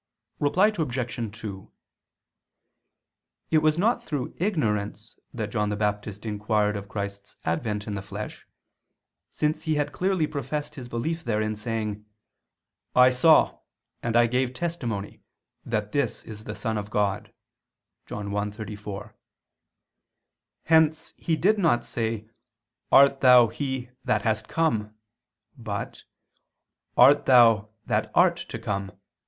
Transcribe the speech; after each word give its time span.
Reply 0.39 0.73
Obj. 0.75 1.37
2: 1.41 1.71
It 3.51 3.57
was 3.59 3.77
not 3.77 4.03
through 4.03 4.33
ignorance 4.39 5.19
that 5.31 5.51
John 5.51 5.69
the 5.69 5.75
Baptist 5.75 6.25
inquired 6.25 6.75
of 6.75 6.89
Christ's 6.89 7.35
advent 7.45 7.85
in 7.85 7.93
the 7.93 8.01
flesh, 8.01 8.47
since 9.29 9.61
he 9.61 9.75
had 9.75 9.91
clearly 9.91 10.25
professed 10.25 10.73
his 10.73 10.89
belief 10.89 11.23
therein, 11.23 11.55
saying: 11.55 12.03
"I 12.95 13.11
saw, 13.11 13.59
and 14.01 14.15
I 14.15 14.25
gave 14.25 14.55
testimony, 14.55 15.21
that 15.63 15.91
this 15.91 16.23
is 16.23 16.45
the 16.45 16.55
Son 16.55 16.79
of 16.79 16.89
God" 16.89 17.31
(John 18.07 18.29
1:34). 18.29 19.13
Hence 20.63 21.13
he 21.15 21.35
did 21.35 21.59
not 21.59 21.85
say: 21.85 22.27
"Art 22.91 23.21
Thou 23.21 23.49
He 23.49 23.89
that 24.03 24.23
hast 24.23 24.47
come?" 24.47 24.95
but 25.55 26.05
"Art 26.97 27.27
Thou 27.27 27.55
He 27.55 27.63
that 27.85 28.11
art 28.15 28.37
to 28.49 28.57
come?" 28.57 28.93